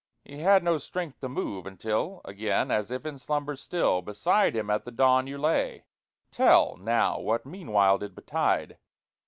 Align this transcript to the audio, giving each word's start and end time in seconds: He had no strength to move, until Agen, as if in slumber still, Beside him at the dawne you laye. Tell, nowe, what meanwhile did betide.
He 0.25 0.39
had 0.39 0.63
no 0.63 0.79
strength 0.79 1.19
to 1.19 1.29
move, 1.29 1.67
until 1.67 2.21
Agen, 2.27 2.71
as 2.71 2.89
if 2.89 3.05
in 3.05 3.19
slumber 3.19 3.55
still, 3.55 4.01
Beside 4.01 4.55
him 4.55 4.67
at 4.71 4.83
the 4.83 4.89
dawne 4.91 5.27
you 5.27 5.37
laye. 5.37 5.85
Tell, 6.31 6.75
nowe, 6.77 7.19
what 7.19 7.45
meanwhile 7.45 7.99
did 7.99 8.15
betide. 8.15 8.79